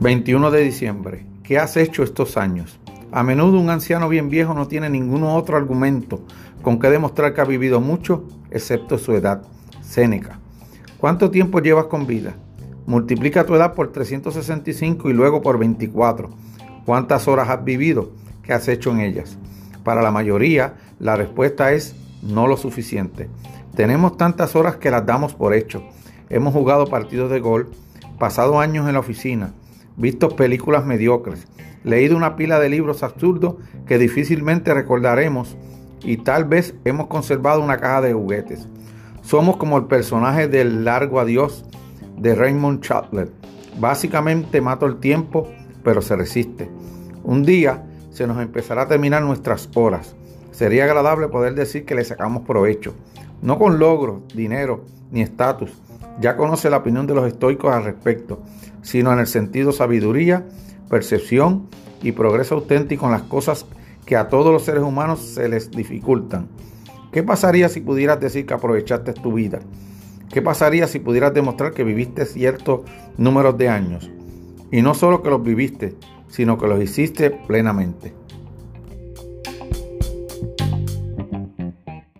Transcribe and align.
21 0.00 0.50
de 0.52 0.60
diciembre. 0.62 1.26
¿Qué 1.42 1.58
has 1.58 1.76
hecho 1.76 2.02
estos 2.02 2.36
años? 2.36 2.78
A 3.10 3.22
menudo 3.22 3.58
un 3.58 3.70
anciano 3.70 4.08
bien 4.08 4.28
viejo 4.28 4.54
no 4.54 4.68
tiene 4.68 4.88
ningún 4.88 5.24
otro 5.24 5.56
argumento 5.56 6.20
con 6.62 6.78
que 6.78 6.90
demostrar 6.90 7.34
que 7.34 7.40
ha 7.40 7.44
vivido 7.44 7.80
mucho, 7.80 8.24
excepto 8.50 8.98
su 8.98 9.14
edad. 9.14 9.42
Séneca. 9.80 10.38
¿Cuánto 10.98 11.30
tiempo 11.30 11.60
llevas 11.60 11.86
con 11.86 12.06
vida? 12.06 12.34
Multiplica 12.86 13.46
tu 13.46 13.54
edad 13.54 13.74
por 13.74 13.90
365 13.90 15.10
y 15.10 15.12
luego 15.12 15.42
por 15.42 15.58
24. 15.58 16.30
¿Cuántas 16.84 17.26
horas 17.26 17.48
has 17.48 17.64
vivido? 17.64 18.12
¿Qué 18.42 18.52
has 18.52 18.68
hecho 18.68 18.92
en 18.92 19.00
ellas? 19.00 19.38
Para 19.82 20.02
la 20.02 20.10
mayoría, 20.12 20.74
la 21.00 21.16
respuesta 21.16 21.72
es 21.72 21.96
no 22.22 22.46
lo 22.46 22.56
suficiente. 22.56 23.28
Tenemos 23.74 24.16
tantas 24.16 24.54
horas 24.54 24.76
que 24.76 24.90
las 24.90 25.04
damos 25.04 25.34
por 25.34 25.52
hecho. 25.52 25.82
Hemos 26.28 26.52
jugado 26.52 26.86
partidos 26.86 27.30
de 27.30 27.38
gol, 27.38 27.70
pasado 28.18 28.58
años 28.58 28.88
en 28.88 28.94
la 28.94 29.00
oficina, 29.00 29.52
visto 29.96 30.34
películas 30.34 30.84
mediocres, 30.84 31.46
leído 31.84 32.16
una 32.16 32.34
pila 32.34 32.58
de 32.58 32.68
libros 32.68 33.04
absurdos 33.04 33.54
que 33.86 33.96
difícilmente 33.96 34.74
recordaremos 34.74 35.56
y 36.02 36.16
tal 36.16 36.44
vez 36.44 36.74
hemos 36.84 37.06
conservado 37.06 37.62
una 37.62 37.78
caja 37.78 38.00
de 38.00 38.12
juguetes. 38.12 38.66
Somos 39.22 39.56
como 39.56 39.78
el 39.78 39.84
personaje 39.84 40.48
del 40.48 40.84
largo 40.84 41.20
adiós 41.20 41.64
de 42.18 42.34
Raymond 42.34 42.80
Chandler. 42.80 43.30
Básicamente 43.78 44.60
mato 44.60 44.86
el 44.86 44.96
tiempo, 44.96 45.48
pero 45.84 46.02
se 46.02 46.16
resiste. 46.16 46.68
Un 47.22 47.44
día 47.44 47.84
se 48.10 48.26
nos 48.26 48.42
empezará 48.42 48.82
a 48.82 48.88
terminar 48.88 49.22
nuestras 49.22 49.68
horas. 49.74 50.16
Sería 50.50 50.84
agradable 50.84 51.28
poder 51.28 51.54
decir 51.54 51.84
que 51.84 51.94
le 51.94 52.04
sacamos 52.04 52.42
provecho, 52.42 52.94
no 53.42 53.58
con 53.58 53.78
logros, 53.78 54.22
dinero 54.34 54.84
ni 55.10 55.22
estatus. 55.22 55.70
Ya 56.20 56.36
conoce 56.36 56.70
la 56.70 56.78
opinión 56.78 57.06
de 57.06 57.14
los 57.14 57.26
estoicos 57.26 57.72
al 57.72 57.84
respecto, 57.84 58.40
sino 58.82 59.12
en 59.12 59.18
el 59.18 59.26
sentido 59.26 59.72
sabiduría, 59.72 60.46
percepción 60.88 61.68
y 62.02 62.12
progreso 62.12 62.54
auténtico 62.54 63.06
en 63.06 63.12
las 63.12 63.22
cosas 63.22 63.66
que 64.04 64.16
a 64.16 64.28
todos 64.28 64.52
los 64.52 64.62
seres 64.62 64.82
humanos 64.82 65.20
se 65.20 65.48
les 65.48 65.70
dificultan. 65.70 66.48
¿Qué 67.12 67.22
pasaría 67.22 67.68
si 67.68 67.80
pudieras 67.80 68.20
decir 68.20 68.46
que 68.46 68.54
aprovechaste 68.54 69.12
tu 69.12 69.32
vida? 69.32 69.60
¿Qué 70.32 70.42
pasaría 70.42 70.86
si 70.86 70.98
pudieras 70.98 71.34
demostrar 71.34 71.72
que 71.72 71.84
viviste 71.84 72.26
ciertos 72.26 72.80
números 73.16 73.56
de 73.58 73.68
años? 73.68 74.10
Y 74.70 74.82
no 74.82 74.94
solo 74.94 75.22
que 75.22 75.30
los 75.30 75.42
viviste, 75.42 75.94
sino 76.28 76.58
que 76.58 76.66
los 76.66 76.82
hiciste 76.82 77.30
plenamente. 77.30 78.12